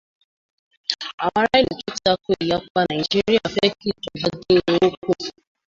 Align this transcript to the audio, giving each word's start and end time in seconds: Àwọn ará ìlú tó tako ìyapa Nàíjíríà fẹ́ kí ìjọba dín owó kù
Àwọn 1.23 1.41
ará 1.47 1.55
ìlú 1.63 1.75
tó 1.87 1.93
tako 2.05 2.29
ìyapa 2.43 2.79
Nàíjíríà 2.87 3.45
fẹ́ 3.55 3.69
kí 3.79 3.87
ìjọba 3.93 4.27
dín 4.41 4.59
owó 4.71 4.87
kù 5.03 5.11